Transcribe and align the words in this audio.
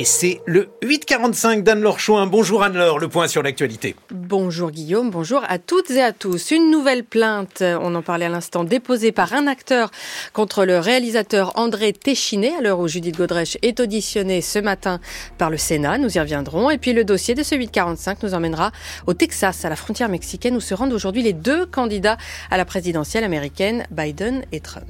Et 0.00 0.04
c'est 0.04 0.40
le 0.46 0.70
8.45 0.80 1.62
d'Anne-Laure 1.62 2.00
Chouin. 2.00 2.26
Bonjour 2.26 2.62
Anne-Laure, 2.62 2.98
le 2.98 3.08
point 3.08 3.28
sur 3.28 3.42
l'actualité. 3.42 3.94
Bonjour 4.10 4.70
Guillaume, 4.70 5.10
bonjour 5.10 5.42
à 5.46 5.58
toutes 5.58 5.90
et 5.90 6.00
à 6.00 6.14
tous. 6.14 6.52
Une 6.52 6.70
nouvelle 6.70 7.04
plainte, 7.04 7.62
on 7.62 7.94
en 7.94 8.00
parlait 8.00 8.24
à 8.24 8.30
l'instant, 8.30 8.64
déposée 8.64 9.12
par 9.12 9.34
un 9.34 9.46
acteur 9.46 9.90
contre 10.32 10.64
le 10.64 10.78
réalisateur 10.78 11.52
André 11.56 11.92
Téchiné, 11.92 12.56
à 12.56 12.62
l'heure 12.62 12.78
où 12.78 12.88
Judith 12.88 13.18
Godrèche 13.18 13.58
est 13.60 13.78
auditionnée 13.78 14.40
ce 14.40 14.58
matin 14.58 15.00
par 15.36 15.50
le 15.50 15.58
Sénat. 15.58 15.98
Nous 15.98 16.16
y 16.16 16.18
reviendrons. 16.18 16.70
Et 16.70 16.78
puis 16.78 16.94
le 16.94 17.04
dossier 17.04 17.34
de 17.34 17.42
ce 17.42 17.54
8.45 17.54 18.20
nous 18.22 18.32
emmènera 18.32 18.72
au 19.06 19.12
Texas, 19.12 19.66
à 19.66 19.68
la 19.68 19.76
frontière 19.76 20.08
mexicaine, 20.08 20.56
où 20.56 20.60
se 20.60 20.72
rendent 20.72 20.94
aujourd'hui 20.94 21.22
les 21.22 21.34
deux 21.34 21.66
candidats 21.66 22.16
à 22.50 22.56
la 22.56 22.64
présidentielle 22.64 23.24
américaine, 23.24 23.84
Biden 23.90 24.44
et 24.50 24.60
Trump. 24.60 24.86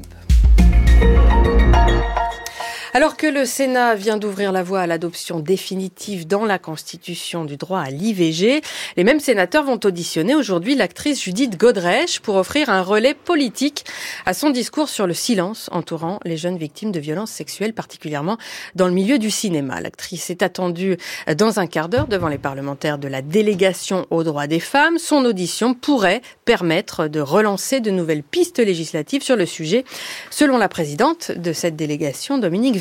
Alors 2.93 3.17
que 3.17 3.29
le 3.29 3.45
Sénat 3.45 3.95
vient 3.95 4.17
d'ouvrir 4.17 4.51
la 4.51 4.65
voie 4.65 4.81
à 4.81 4.87
l'adoption 4.89 5.39
définitive 5.39 6.27
dans 6.27 6.45
la 6.45 6.59
Constitution 6.59 7.45
du 7.45 7.57
droit 7.57 7.79
à 7.79 7.89
l'IVG, 7.89 8.63
les 8.97 9.05
mêmes 9.05 9.21
sénateurs 9.21 9.63
vont 9.63 9.79
auditionner 9.85 10.35
aujourd'hui 10.35 10.75
l'actrice 10.75 11.23
Judith 11.23 11.57
Godrèche 11.57 12.19
pour 12.19 12.35
offrir 12.35 12.69
un 12.69 12.83
relais 12.83 13.15
politique 13.15 13.85
à 14.27 14.35
son 14.35 14.51
discours 14.51 14.89
sur 14.89 15.07
le 15.07 15.15
silence 15.15 15.71
entourant 15.71 16.19
les 16.25 16.37
jeunes 16.37 16.59
victimes 16.59 16.91
de 16.91 16.99
violences 16.99 17.31
sexuelles, 17.31 17.75
particulièrement 17.75 18.39
dans 18.75 18.89
le 18.89 18.93
milieu 18.93 19.21
du 19.21 19.31
cinéma. 19.31 19.81
L'actrice 19.81 20.29
est 20.29 20.43
attendue 20.43 20.97
dans 21.37 21.61
un 21.61 21.69
quart 21.69 21.89
d'heure 21.89 22.09
devant 22.09 22.29
les 22.29 22.39
parlementaires 22.39 22.99
de 22.99 23.07
la 23.07 23.23
délégation 23.23 24.05
aux 24.11 24.25
droits 24.25 24.49
des 24.49 24.59
femmes. 24.59 24.99
Son 24.99 25.25
audition 25.25 25.75
pourrait 25.75 26.23
permettre 26.45 27.07
de 27.07 27.21
relancer 27.21 27.79
de 27.79 27.93
nouvelles 27.93 28.25
pistes 28.25 28.59
législatives 28.59 29.23
sur 29.23 29.37
le 29.37 29.47
sujet, 29.47 29.85
selon 30.31 30.59
la 30.59 30.69
présidente 30.69 31.31
de 31.31 31.53
cette 31.53 31.77
délégation, 31.77 32.39
Dominique 32.39 32.80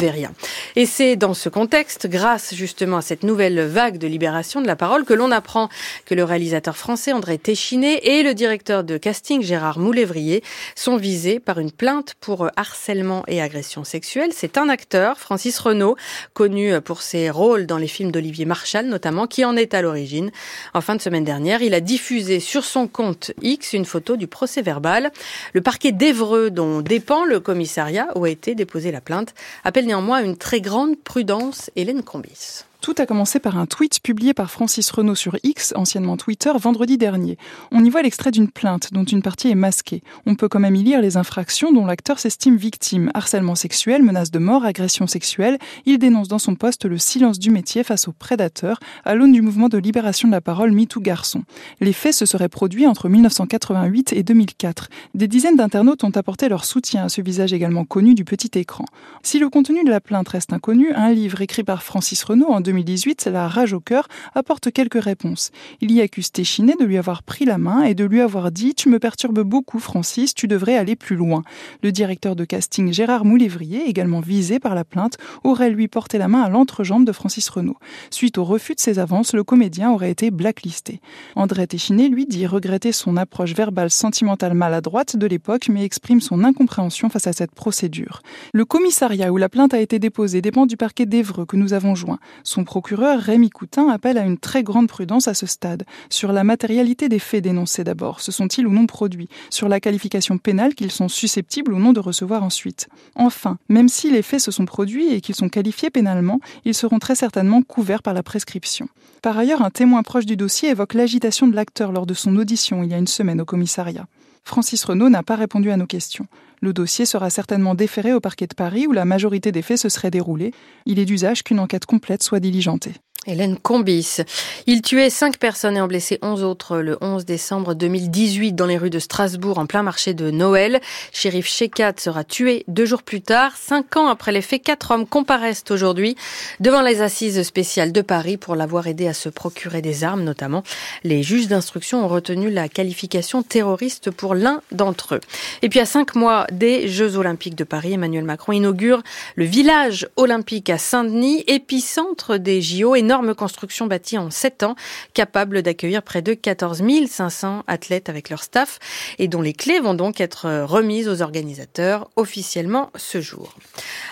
et 0.75 0.85
c'est 0.85 1.15
dans 1.17 1.33
ce 1.33 1.49
contexte, 1.49 2.07
grâce 2.07 2.53
justement 2.53 2.97
à 2.97 3.01
cette 3.01 3.23
nouvelle 3.23 3.59
vague 3.61 3.97
de 3.97 4.07
libération 4.07 4.61
de 4.61 4.67
la 4.67 4.77
parole, 4.77 5.03
que 5.03 5.13
l'on 5.13 5.31
apprend 5.31 5.67
que 6.05 6.15
le 6.15 6.23
réalisateur 6.23 6.77
français 6.77 7.11
André 7.11 7.37
Téchiné 7.37 8.17
et 8.17 8.23
le 8.23 8.33
directeur 8.33 8.85
de 8.85 8.97
casting 8.97 9.41
Gérard 9.41 9.77
Moulévrier 9.77 10.41
sont 10.75 10.95
visés 10.95 11.39
par 11.39 11.59
une 11.59 11.71
plainte 11.71 12.15
pour 12.21 12.49
harcèlement 12.55 13.23
et 13.27 13.41
agression 13.41 13.83
sexuelle. 13.83 14.31
C'est 14.33 14.57
un 14.57 14.69
acteur, 14.69 15.17
Francis 15.19 15.59
Renaud, 15.59 15.97
connu 16.33 16.79
pour 16.81 17.01
ses 17.01 17.29
rôles 17.29 17.65
dans 17.65 17.77
les 17.77 17.87
films 17.87 18.11
d'Olivier 18.11 18.45
Marchal 18.45 18.87
notamment, 18.87 19.27
qui 19.27 19.43
en 19.43 19.57
est 19.57 19.73
à 19.73 19.81
l'origine. 19.81 20.31
En 20.73 20.81
fin 20.81 20.95
de 20.95 21.01
semaine 21.01 21.25
dernière, 21.25 21.61
il 21.61 21.73
a 21.73 21.81
diffusé 21.81 22.39
sur 22.39 22.63
son 22.63 22.87
compte 22.87 23.31
X 23.41 23.73
une 23.73 23.85
photo 23.85 24.15
du 24.15 24.27
procès 24.27 24.61
verbal. 24.61 25.11
Le 25.53 25.61
parquet 25.61 25.91
d'Evreux, 25.91 26.51
dont 26.51 26.79
dépend 26.79 27.25
le 27.25 27.41
commissariat 27.41 28.07
où 28.15 28.23
a 28.23 28.29
été 28.29 28.55
déposée 28.55 28.91
la 28.91 29.01
plainte, 29.01 29.33
appelle 29.65 29.88
néanmoins 29.89 30.23
une 30.23 30.37
très 30.37 30.61
grande 30.61 30.99
prudence, 30.99 31.71
Hélène 31.75 32.03
Combis. 32.03 32.63
Tout 32.89 33.03
a 33.03 33.05
commencé 33.05 33.37
par 33.37 33.55
un 33.55 33.67
tweet 33.67 33.99
publié 34.01 34.33
par 34.33 34.49
Francis 34.49 34.89
Renault 34.89 35.13
sur 35.13 35.37
X, 35.43 35.73
anciennement 35.75 36.17
Twitter, 36.17 36.51
vendredi 36.59 36.97
dernier. 36.97 37.37
On 37.71 37.85
y 37.85 37.89
voit 37.91 38.01
l'extrait 38.01 38.31
d'une 38.31 38.49
plainte 38.49 38.91
dont 38.91 39.03
une 39.03 39.21
partie 39.21 39.47
est 39.47 39.53
masquée. 39.53 40.01
On 40.25 40.33
peut 40.33 40.49
quand 40.49 40.59
même 40.59 40.75
y 40.75 40.81
lire 40.81 40.99
les 40.99 41.15
infractions 41.15 41.71
dont 41.71 41.85
l'acteur 41.85 42.17
s'estime 42.17 42.55
victime. 42.55 43.11
Harcèlement 43.13 43.53
sexuel, 43.53 44.01
menace 44.01 44.31
de 44.31 44.39
mort, 44.39 44.65
agression 44.65 45.05
sexuelle. 45.05 45.59
Il 45.85 45.99
dénonce 45.99 46.29
dans 46.29 46.39
son 46.39 46.55
poste 46.55 46.85
le 46.85 46.97
silence 46.97 47.37
du 47.37 47.51
métier 47.51 47.83
face 47.83 48.07
aux 48.07 48.11
prédateurs 48.11 48.79
à 49.05 49.13
l'aune 49.13 49.33
du 49.33 49.43
mouvement 49.43 49.69
de 49.69 49.77
libération 49.77 50.27
de 50.27 50.33
la 50.33 50.41
parole 50.41 50.71
MeToo 50.71 50.99
Garçon. 50.99 51.43
Les 51.81 51.93
faits 51.93 52.15
se 52.15 52.25
seraient 52.25 52.49
produits 52.49 52.87
entre 52.87 53.07
1988 53.07 54.13
et 54.13 54.23
2004. 54.23 54.89
Des 55.13 55.27
dizaines 55.27 55.57
d'internautes 55.57 56.03
ont 56.03 56.09
apporté 56.15 56.49
leur 56.49 56.65
soutien 56.65 57.03
à 57.03 57.09
ce 57.09 57.21
visage 57.21 57.53
également 57.53 57.85
connu 57.85 58.15
du 58.15 58.25
petit 58.25 58.57
écran. 58.57 58.85
Si 59.21 59.37
le 59.37 59.47
contenu 59.47 59.83
de 59.83 59.91
la 59.91 60.01
plainte 60.01 60.29
reste 60.29 60.53
inconnu, 60.53 60.91
un 60.93 61.11
livre 61.11 61.39
écrit 61.41 61.63
par 61.63 61.83
Francis 61.83 62.23
Renault 62.23 62.49
en 62.49 62.61
2018, 62.83 63.29
La 63.31 63.47
rage 63.47 63.73
au 63.73 63.79
cœur, 63.79 64.07
apporte 64.35 64.71
quelques 64.71 65.01
réponses. 65.01 65.51
Il 65.81 65.91
y 65.91 66.01
accuse 66.01 66.31
Téchiné 66.31 66.75
de 66.79 66.85
lui 66.85 66.97
avoir 66.97 67.23
pris 67.23 67.45
la 67.45 67.57
main 67.57 67.83
et 67.83 67.93
de 67.93 68.05
lui 68.05 68.21
avoir 68.21 68.51
dit 68.51 68.73
Tu 68.73 68.89
me 68.89 68.99
perturbes 68.99 69.41
beaucoup, 69.41 69.79
Francis, 69.79 70.33
tu 70.33 70.47
devrais 70.47 70.77
aller 70.77 70.95
plus 70.95 71.15
loin. 71.15 71.43
Le 71.83 71.91
directeur 71.91 72.35
de 72.35 72.45
casting 72.45 72.93
Gérard 72.93 73.25
Moulévrier, 73.25 73.89
également 73.89 74.21
visé 74.21 74.59
par 74.59 74.75
la 74.75 74.85
plainte, 74.85 75.17
aurait 75.43 75.69
lui 75.69 75.87
porté 75.87 76.17
la 76.17 76.27
main 76.27 76.41
à 76.41 76.49
l'entrejambe 76.49 77.05
de 77.05 77.11
Francis 77.11 77.49
Renaud. 77.49 77.77
Suite 78.11 78.37
au 78.37 78.45
refus 78.45 78.75
de 78.75 78.79
ses 78.79 78.97
avances, 78.97 79.33
le 79.33 79.43
comédien 79.43 79.91
aurait 79.91 80.11
été 80.11 80.31
blacklisté. 80.31 81.01
André 81.35 81.67
Téchiné, 81.67 82.07
lui, 82.07 82.25
dit 82.25 82.47
regretter 82.47 82.91
son 82.91 83.17
approche 83.17 83.53
verbale 83.53 83.91
sentimentale 83.91 84.53
maladroite 84.53 85.17
de 85.17 85.27
l'époque, 85.27 85.67
mais 85.69 85.83
exprime 85.83 86.21
son 86.21 86.45
incompréhension 86.45 87.09
face 87.09 87.27
à 87.27 87.33
cette 87.33 87.51
procédure. 87.51 88.21
Le 88.53 88.63
commissariat 88.63 89.33
où 89.33 89.37
la 89.37 89.49
plainte 89.49 89.73
a 89.73 89.81
été 89.81 89.99
déposée 89.99 90.41
dépend 90.41 90.65
du 90.65 90.77
parquet 90.77 91.05
d'Evreux 91.05 91.45
que 91.45 91.57
nous 91.57 91.73
avons 91.73 91.95
joint. 91.95 92.19
Procureur, 92.63 93.19
Rémi 93.19 93.49
Coutin, 93.49 93.89
appelle 93.89 94.17
à 94.17 94.25
une 94.25 94.37
très 94.37 94.63
grande 94.63 94.87
prudence 94.87 95.27
à 95.27 95.33
ce 95.33 95.45
stade. 95.45 95.83
Sur 96.09 96.31
la 96.31 96.43
matérialité 96.43 97.09
des 97.09 97.19
faits 97.19 97.43
dénoncés 97.43 97.83
d'abord, 97.83 98.19
se 98.19 98.31
sont-ils 98.31 98.67
ou 98.67 98.71
non 98.71 98.85
produits? 98.85 99.29
Sur 99.49 99.69
la 99.69 99.79
qualification 99.79 100.37
pénale 100.37 100.75
qu'ils 100.75 100.91
sont 100.91 101.09
susceptibles 101.09 101.73
ou 101.73 101.79
non 101.79 101.93
de 101.93 101.99
recevoir 101.99 102.43
ensuite. 102.43 102.89
Enfin, 103.15 103.57
même 103.69 103.89
si 103.89 104.11
les 104.11 104.21
faits 104.21 104.41
se 104.41 104.51
sont 104.51 104.65
produits 104.65 105.13
et 105.13 105.21
qu'ils 105.21 105.35
sont 105.35 105.49
qualifiés 105.49 105.89
pénalement, 105.89 106.39
ils 106.65 106.73
seront 106.73 106.99
très 106.99 107.15
certainement 107.15 107.61
couverts 107.61 108.03
par 108.03 108.13
la 108.13 108.23
prescription. 108.23 108.87
Par 109.21 109.37
ailleurs, 109.37 109.61
un 109.61 109.69
témoin 109.69 110.03
proche 110.03 110.25
du 110.25 110.37
dossier 110.37 110.69
évoque 110.69 110.93
l'agitation 110.93 111.47
de 111.47 111.55
l'acteur 111.55 111.91
lors 111.91 112.05
de 112.05 112.13
son 112.13 112.35
audition 112.37 112.83
il 112.83 112.89
y 112.89 112.93
a 112.93 112.97
une 112.97 113.07
semaine 113.07 113.41
au 113.41 113.45
commissariat. 113.45 114.07
Francis 114.43 114.83
Renaud 114.83 115.09
n'a 115.09 115.23
pas 115.23 115.35
répondu 115.35 115.71
à 115.71 115.77
nos 115.77 115.85
questions. 115.85 116.25
Le 116.61 116.73
dossier 116.73 117.05
sera 117.05 117.29
certainement 117.29 117.73
déféré 117.73 118.13
au 118.13 118.19
parquet 118.19 118.47
de 118.47 118.53
Paris 118.53 118.85
où 118.85 118.91
la 118.91 119.05
majorité 119.05 119.51
des 119.51 119.61
faits 119.61 119.77
se 119.77 119.89
seraient 119.89 120.11
déroulés. 120.11 120.51
Il 120.85 120.99
est 120.99 121.05
d'usage 121.05 121.43
qu'une 121.43 121.59
enquête 121.59 121.85
complète 121.85 122.21
soit 122.21 122.41
diligentée. 122.41 122.95
Hélène 123.29 123.57
Combis. 123.57 124.17
Il 124.65 124.81
tuait 124.81 125.09
cinq 125.09 125.37
personnes 125.37 125.77
et 125.77 125.81
en 125.81 125.87
blessait 125.87 126.19
onze 126.21 126.43
autres 126.43 126.79
le 126.79 126.97
11 126.99 127.25
décembre 127.25 127.75
2018 127.75 128.53
dans 128.53 128.65
les 128.65 128.77
rues 128.77 128.89
de 128.89 128.99
Strasbourg 128.99 129.59
en 129.59 129.67
plein 129.67 129.83
marché 129.83 130.13
de 130.13 130.31
Noël. 130.31 130.81
Shérif 131.13 131.47
Shekat 131.47 131.93
sera 131.97 132.23
tué 132.23 132.63
deux 132.67 132.85
jours 132.85 133.03
plus 133.03 133.21
tard. 133.21 133.53
Cinq 133.55 133.97
ans 133.97 134.07
après 134.07 134.31
les 134.31 134.41
faits, 134.41 134.63
quatre 134.63 134.91
hommes 134.91 135.05
comparaissent 135.05 135.63
aujourd'hui 135.69 136.15
devant 136.59 136.81
les 136.81 137.01
assises 137.01 137.41
spéciales 137.43 137.91
de 137.91 138.01
Paris 138.01 138.37
pour 138.37 138.55
l'avoir 138.55 138.87
aidé 138.87 139.07
à 139.07 139.13
se 139.13 139.29
procurer 139.29 139.81
des 139.81 140.03
armes 140.03 140.23
notamment. 140.23 140.63
Les 141.03 141.21
juges 141.21 141.47
d'instruction 141.47 142.03
ont 142.03 142.07
retenu 142.07 142.49
la 142.49 142.67
qualification 142.67 143.43
terroriste 143.43 144.09
pour 144.09 144.33
l'un 144.33 144.61
d'entre 144.71 145.15
eux. 145.15 145.21
Et 145.61 145.69
puis 145.69 145.79
à 145.79 145.85
cinq 145.85 146.15
mois 146.15 146.47
des 146.51 146.87
Jeux 146.87 147.15
Olympiques 147.17 147.55
de 147.55 147.63
Paris, 147.63 147.93
Emmanuel 147.93 148.23
Macron 148.23 148.53
inaugure 148.53 149.03
le 149.35 149.45
village 149.45 150.07
olympique 150.15 150.69
à 150.69 150.77
Saint-Denis, 150.77 151.43
épicentre 151.47 152.39
des 152.39 152.61
JO 152.61 152.95
construction 153.35 153.87
bâtie 153.87 154.17
en 154.17 154.29
7 154.29 154.63
ans, 154.63 154.75
capable 155.13 155.61
d'accueillir 155.61 156.01
près 156.01 156.21
de 156.21 156.33
14 156.33 156.81
500 157.07 157.63
athlètes 157.67 158.09
avec 158.09 158.29
leur 158.29 158.43
staff 158.43 158.79
et 159.17 159.27
dont 159.27 159.41
les 159.41 159.53
clés 159.53 159.79
vont 159.79 159.93
donc 159.93 160.21
être 160.21 160.63
remises 160.63 161.07
aux 161.07 161.21
organisateurs 161.21 162.09
officiellement 162.15 162.89
ce 162.95 163.21
jour. 163.21 163.53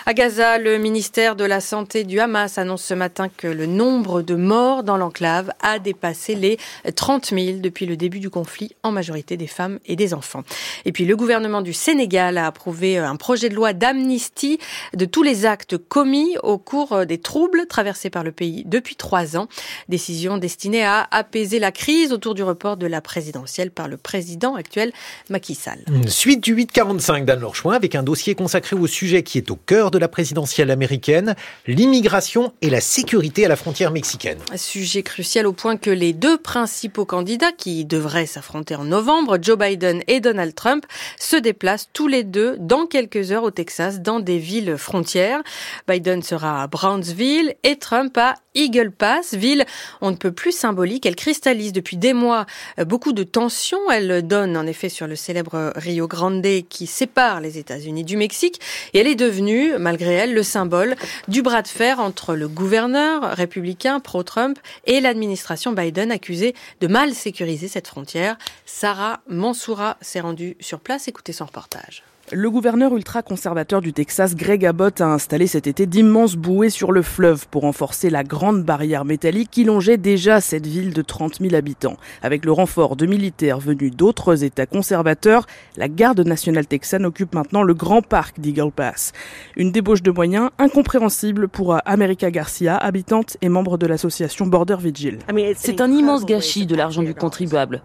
À 0.06 0.14
Gaza, 0.14 0.58
le 0.58 0.78
ministère 0.78 1.36
de 1.36 1.44
la 1.44 1.60
Santé 1.60 2.04
du 2.04 2.20
Hamas 2.20 2.58
annonce 2.58 2.84
ce 2.84 2.94
matin 2.94 3.28
que 3.28 3.46
le 3.46 3.66
nombre 3.66 4.22
de 4.22 4.34
morts 4.34 4.82
dans 4.82 4.96
l'enclave 4.96 5.50
a 5.60 5.78
dépassé 5.78 6.34
les 6.34 6.58
30 6.94 7.26
000 7.26 7.58
depuis 7.58 7.86
le 7.86 7.96
début 7.96 8.20
du 8.20 8.30
conflit, 8.30 8.74
en 8.82 8.92
majorité 8.92 9.36
des 9.36 9.46
femmes 9.46 9.78
et 9.86 9.96
des 9.96 10.14
enfants. 10.14 10.44
Et 10.84 10.92
puis 10.92 11.04
le 11.04 11.16
gouvernement 11.16 11.62
du 11.62 11.72
Sénégal 11.72 12.38
a 12.38 12.46
approuvé 12.46 12.98
un 12.98 13.16
projet 13.16 13.48
de 13.48 13.54
loi 13.54 13.72
d'amnistie 13.72 14.58
de 14.94 15.04
tous 15.04 15.22
les 15.22 15.46
actes 15.46 15.76
commis 15.76 16.36
au 16.42 16.58
cours 16.58 17.06
des 17.06 17.18
troubles 17.18 17.66
traversés 17.66 18.10
par 18.10 18.24
le 18.24 18.32
pays 18.32 18.64
depuis 18.66 18.87
depuis 18.88 18.96
trois 18.96 19.36
ans. 19.36 19.48
Décision 19.90 20.38
destinée 20.38 20.82
à 20.82 21.06
apaiser 21.10 21.58
la 21.58 21.72
crise 21.72 22.10
autour 22.10 22.34
du 22.34 22.42
report 22.42 22.78
de 22.78 22.86
la 22.86 23.02
présidentielle 23.02 23.70
par 23.70 23.86
le 23.86 23.98
président 23.98 24.54
actuel 24.54 24.92
Macky 25.28 25.54
Sall. 25.54 25.80
Suite 26.06 26.42
du 26.42 26.54
845 26.54 27.26
d'Anne 27.26 27.40
Lorchouin 27.40 27.74
avec 27.74 27.94
un 27.94 28.02
dossier 28.02 28.34
consacré 28.34 28.76
au 28.76 28.86
sujet 28.86 29.22
qui 29.22 29.36
est 29.36 29.50
au 29.50 29.56
cœur 29.56 29.90
de 29.90 29.98
la 29.98 30.08
présidentielle 30.08 30.70
américaine, 30.70 31.36
l'immigration 31.66 32.54
et 32.62 32.70
la 32.70 32.80
sécurité 32.80 33.44
à 33.44 33.48
la 33.48 33.56
frontière 33.56 33.90
mexicaine. 33.90 34.38
Sujet 34.56 35.02
crucial 35.02 35.46
au 35.46 35.52
point 35.52 35.76
que 35.76 35.90
les 35.90 36.14
deux 36.14 36.38
principaux 36.38 37.04
candidats 37.04 37.52
qui 37.52 37.84
devraient 37.84 38.24
s'affronter 38.24 38.74
en 38.74 38.84
novembre, 38.84 39.36
Joe 39.42 39.58
Biden 39.58 40.02
et 40.06 40.20
Donald 40.20 40.54
Trump, 40.54 40.86
se 41.18 41.36
déplacent 41.36 41.90
tous 41.92 42.08
les 42.08 42.24
deux 42.24 42.56
dans 42.58 42.86
quelques 42.86 43.32
heures 43.32 43.44
au 43.44 43.50
Texas 43.50 44.00
dans 44.00 44.20
des 44.20 44.38
villes 44.38 44.76
frontières. 44.78 45.42
Biden 45.86 46.22
sera 46.22 46.62
à 46.62 46.66
Brownsville 46.68 47.54
et 47.64 47.76
Trump 47.76 48.16
à 48.16 48.36
Eagle 48.58 48.90
Pass, 48.90 49.34
ville 49.34 49.64
on 50.00 50.10
ne 50.10 50.16
peut 50.16 50.32
plus 50.32 50.52
symbolique. 50.52 51.06
Elle 51.06 51.16
cristallise 51.16 51.72
depuis 51.72 51.96
des 51.96 52.12
mois 52.12 52.44
euh, 52.78 52.84
beaucoup 52.84 53.12
de 53.12 53.22
tensions. 53.22 53.90
Elle 53.90 54.26
donne 54.26 54.56
en 54.56 54.66
effet 54.66 54.88
sur 54.88 55.06
le 55.06 55.16
célèbre 55.16 55.72
Rio 55.76 56.06
Grande 56.08 56.46
qui 56.68 56.86
sépare 56.86 57.40
les 57.40 57.58
États-Unis 57.58 58.04
du 58.04 58.16
Mexique. 58.16 58.60
Et 58.92 58.98
elle 58.98 59.06
est 59.06 59.14
devenue, 59.14 59.72
malgré 59.78 60.14
elle, 60.14 60.34
le 60.34 60.42
symbole 60.42 60.96
du 61.28 61.42
bras 61.42 61.62
de 61.62 61.68
fer 61.68 62.00
entre 62.00 62.34
le 62.34 62.48
gouverneur 62.48 63.36
républicain 63.36 64.00
pro-Trump 64.00 64.58
et 64.86 65.00
l'administration 65.00 65.72
Biden 65.72 66.10
accusée 66.10 66.54
de 66.80 66.86
mal 66.86 67.14
sécuriser 67.14 67.68
cette 67.68 67.88
frontière. 67.88 68.36
Sarah 68.66 69.20
Mansoura 69.28 69.96
s'est 70.00 70.20
rendue 70.20 70.56
sur 70.60 70.80
place. 70.80 71.08
Écoutez 71.08 71.32
son 71.32 71.46
reportage. 71.46 72.02
Le 72.30 72.50
gouverneur 72.50 72.94
ultra-conservateur 72.94 73.80
du 73.80 73.94
Texas, 73.94 74.36
Greg 74.36 74.66
Abbott, 74.66 75.00
a 75.00 75.06
installé 75.06 75.46
cet 75.46 75.66
été 75.66 75.86
d'immenses 75.86 76.36
bouées 76.36 76.68
sur 76.68 76.92
le 76.92 77.00
fleuve 77.00 77.48
pour 77.48 77.62
renforcer 77.62 78.10
la 78.10 78.22
grande 78.22 78.64
barrière 78.64 79.06
métallique 79.06 79.50
qui 79.50 79.64
longeait 79.64 79.96
déjà 79.96 80.42
cette 80.42 80.66
ville 80.66 80.92
de 80.92 81.00
30 81.00 81.40
000 81.40 81.54
habitants. 81.54 81.96
Avec 82.20 82.44
le 82.44 82.52
renfort 82.52 82.96
de 82.96 83.06
militaires 83.06 83.60
venus 83.60 83.96
d'autres 83.96 84.44
États 84.44 84.66
conservateurs, 84.66 85.46
la 85.78 85.88
garde 85.88 86.20
nationale 86.20 86.66
texane 86.66 87.06
occupe 87.06 87.34
maintenant 87.34 87.62
le 87.62 87.72
grand 87.72 88.02
parc 88.02 88.38
d'Eagle 88.38 88.72
Pass. 88.72 89.12
Une 89.56 89.72
débauche 89.72 90.02
de 90.02 90.10
moyens 90.10 90.50
incompréhensible 90.58 91.48
pour 91.48 91.78
America 91.86 92.30
Garcia, 92.30 92.76
habitante 92.76 93.38
et 93.40 93.48
membre 93.48 93.78
de 93.78 93.86
l'association 93.86 94.46
Border 94.46 94.76
Vigil. 94.78 95.20
C'est 95.56 95.80
un 95.80 95.90
immense 95.90 96.26
gâchis 96.26 96.66
de 96.66 96.76
l'argent 96.76 97.02
du 97.02 97.14
contribuable. 97.14 97.80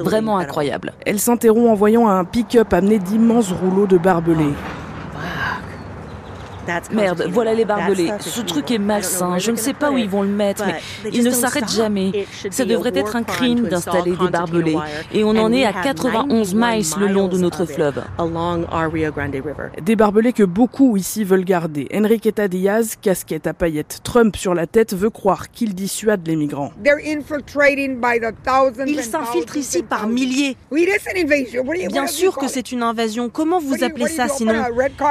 Vraiment 0.00 0.38
incroyable. 0.38 0.92
Elle 1.06 1.18
s'interrompt 1.18 1.68
en 1.68 1.74
voyant 1.74 2.08
un 2.08 2.24
pick-up 2.24 2.72
amener 2.72 2.98
d'immenses 2.98 3.52
rouleaux 3.52 3.86
de 3.86 3.98
barbelés. 3.98 4.54
Merde, 6.92 7.26
voilà 7.30 7.54
les 7.54 7.64
barbelés. 7.64 8.10
Ce 8.20 8.40
truc 8.40 8.70
est 8.70 8.78
malsain. 8.78 9.38
Je 9.38 9.50
ne 9.50 9.56
sais 9.56 9.72
pas 9.72 9.90
où 9.90 9.98
ils 9.98 10.08
vont 10.08 10.22
le 10.22 10.28
mettre, 10.28 10.64
mais 10.66 11.10
ils 11.12 11.24
ne 11.24 11.30
s'arrêtent 11.30 11.70
jamais. 11.70 12.26
Ça 12.50 12.64
devrait 12.64 12.92
être 12.94 13.16
un 13.16 13.22
crime 13.22 13.68
d'installer 13.68 14.12
des 14.12 14.28
barbelés. 14.28 14.76
Et 15.12 15.24
on 15.24 15.30
en 15.30 15.52
est 15.52 15.64
à 15.64 15.72
91 15.72 16.54
miles 16.54 16.84
le 16.98 17.08
long 17.08 17.28
de 17.28 17.38
notre 17.38 17.64
fleuve. 17.66 18.02
Des 19.82 19.96
barbelés 19.96 20.32
que 20.32 20.42
beaucoup 20.42 20.96
ici 20.96 21.24
veulent 21.24 21.44
garder. 21.44 21.88
Enriqueta 21.94 22.48
Diaz, 22.48 22.96
casquette 23.00 23.46
à 23.46 23.54
paillettes, 23.54 24.00
Trump 24.02 24.36
sur 24.36 24.54
la 24.54 24.66
tête, 24.66 24.94
veut 24.94 25.10
croire 25.10 25.50
qu'il 25.50 25.74
dissuade 25.74 26.26
les 26.26 26.36
migrants. 26.36 26.72
Ils 28.86 29.02
s'infiltrent 29.02 29.56
ici 29.56 29.82
par 29.82 30.06
milliers. 30.06 30.56
Bien 31.88 32.06
sûr 32.06 32.36
que 32.36 32.48
c'est 32.48 32.72
une 32.72 32.82
invasion. 32.82 33.28
Comment 33.28 33.58
vous 33.58 33.82
appelez 33.84 34.08
ça 34.08 34.28
sinon 34.28 34.54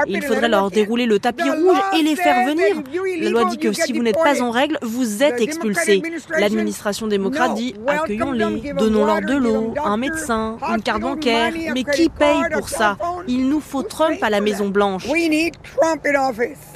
Il 0.08 0.22
faudrait 0.24 0.50
leur 0.50 0.72
dérouler 0.72 1.06
le 1.06 1.20
tapis 1.20 1.41
rouge 1.50 1.78
et 1.98 2.04
les 2.04 2.16
faire 2.16 2.46
venir. 2.46 2.84
La 3.20 3.30
loi 3.30 3.46
dit 3.46 3.58
que 3.58 3.72
si 3.74 3.94
vous 3.94 4.04
n'êtes 4.04 4.18
pas 4.24 4.42
en 4.42 4.52
règle, 4.52 4.78
vous 4.82 5.24
êtes 5.24 5.42
expulsé. 5.42 6.02
L'administration 6.38 7.08
démocrate 7.08 7.56
dit 7.56 7.76
accueillons-les, 7.88 8.74
donnons-leur 8.74 9.22
de 9.22 9.36
l'eau, 9.36 9.74
un 9.84 9.98
médecin, 9.98 10.58
une 10.62 10.82
carte 10.82 11.02
bancaire. 11.02 11.52
Mais 11.74 11.84
qui 11.84 12.10
paye 12.10 12.44
pour 12.54 12.70
ça? 12.70 12.98
Il 13.28 13.50
nous 13.50 13.60
faut 13.60 13.84
Trump 13.84 14.18
à 14.22 14.30
la 14.30 14.42
Maison 14.42 14.70
Blanche. 14.70 15.08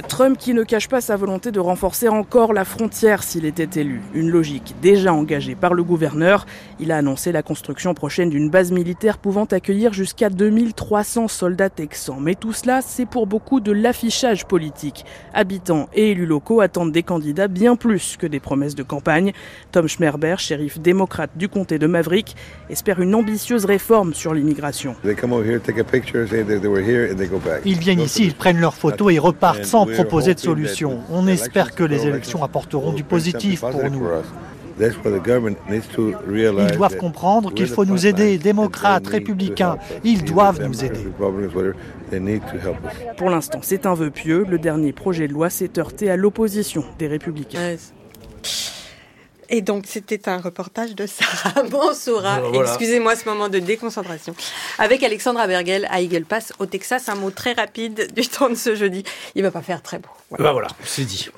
Trump 0.08 0.38
qui 0.38 0.54
ne 0.54 0.64
cache 0.64 0.88
pas 0.88 1.02
sa 1.02 1.16
volonté 1.16 1.52
de 1.52 1.60
renforcer 1.60 2.08
encore 2.08 2.54
la 2.54 2.66
frontière 2.66 3.24
s'il 3.24 3.46
était 3.46 3.80
élu. 3.80 4.02
Une 4.14 4.30
logique 4.30 4.76
déjà 4.82 5.14
engagée 5.14 5.56
par 5.56 5.74
le 5.74 5.84
gouverneur. 5.84 6.46
Il 6.80 6.92
a 6.92 6.98
annoncé 6.98 7.32
la 7.32 7.44
construction 7.44 7.94
prochaine 7.94 8.30
d'une 8.30 8.50
base 8.50 8.72
militaire 8.72 9.18
pouvant 9.18 9.46
accueillir 9.46 9.94
jusqu'à 9.94 10.30
2300 10.30 11.28
soldats 11.28 11.70
texans. 11.70 12.18
Mais 12.20 12.36
tout 12.36 12.54
cela, 12.54 12.82
c'est 12.82 13.06
pour 13.06 13.28
beaucoup 13.28 13.60
de 13.60 13.72
l'affichage 13.72 14.46
politique 14.46 15.06
Habitants 15.34 15.90
et 15.94 16.12
élus 16.12 16.26
locaux 16.26 16.62
attendent 16.62 16.92
des 16.92 17.04
candidats 17.04 17.48
bien 17.48 17.76
plus 17.76 18.18
que 18.18 18.28
des 18.28 18.40
promesses 18.40 18.76
de 18.76 18.84
campagne. 18.84 19.34
Tom 19.72 19.88
Schmerber, 19.88 20.36
shérif 20.38 20.80
démocrate 20.80 21.32
du 21.36 21.50
comté 21.50 21.80
de 21.80 21.88
Maverick, 21.88 22.36
espère 22.70 23.02
une 23.02 23.16
ambitieuse 23.16 23.66
réforme 23.66 24.14
sur 24.14 24.34
l'immigration. 24.34 24.96
Ils 27.66 27.80
viennent 27.80 28.00
ici, 28.00 28.26
ils 28.26 28.36
prennent 28.36 28.60
leurs 28.60 28.76
photos 28.76 29.14
et 29.14 29.20
repartent 29.20 29.66
sans 29.66 29.86
proposer 29.86 30.34
de 30.34 30.40
solution. 30.40 31.00
On 31.12 31.28
espère 31.28 31.74
que 31.76 31.84
les 31.84 32.08
élections 32.08 32.44
apporteront 32.44 32.94
du 32.94 33.04
positif 33.04 33.62
pour 33.62 33.90
nous. 33.90 34.08
Ils 34.78 36.76
doivent 36.76 36.98
comprendre 36.98 37.54
qu'il 37.54 37.68
faut 37.68 37.86
nous 37.86 38.06
aider, 38.06 38.38
démocrates, 38.38 39.08
républicains. 39.08 39.78
Ils 40.04 40.24
doivent 40.24 40.62
nous 40.62 40.84
aider. 40.84 41.08
Pour 43.18 43.30
l'instant, 43.30 43.60
c'est 43.62 43.86
un 43.86 43.94
vœu 43.94 44.10
pieux. 44.10 44.46
Le 44.50 44.58
dernier 44.58 44.92
projet 44.92 45.28
de 45.28 45.34
loi 45.34 45.50
s'est 45.50 45.80
heurté 45.80 46.10
à 46.10 46.18
l'opposition 46.18 46.84
des 47.00 47.08
républicains. 47.08 47.78
Et 49.50 49.62
donc, 49.62 49.86
c'était 49.88 50.30
un 50.30 50.38
reportage 50.38 50.96
de 50.96 51.06
Sarah 51.08 51.64
Mansoura. 51.72 52.40
Excusez-moi 52.54 53.16
ce 53.16 53.26
moment 53.26 53.50
de 53.50 53.60
déconcentration. 53.60 54.36
Avec 54.80 55.04
Alexandra 55.04 55.48
Bergel 55.48 55.88
à 55.92 56.02
Eagle 56.02 56.26
Pass, 56.26 56.54
au 56.60 56.66
Texas. 56.66 57.10
Un 57.10 57.16
mot 57.16 57.32
très 57.32 57.54
rapide 57.54 58.14
du 58.14 58.28
temps 58.28 58.50
de 58.50 58.56
ce 58.56 58.76
jeudi. 58.76 59.04
Il 59.36 59.44
va 59.44 59.52
pas 59.52 59.62
faire 59.62 59.82
très 59.82 60.00
beau. 60.00 60.10
Voilà, 60.30 60.46
bah 60.46 60.52
voilà 60.54 60.68
c'est 60.84 61.06
dit. 61.06 61.30